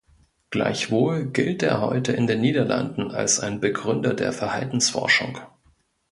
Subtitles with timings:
[0.49, 5.37] Gleichwohl gilt er heute in den Niederlanden als ein Begründer der Verhaltensforschung.